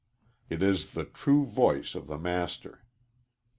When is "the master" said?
2.07-2.81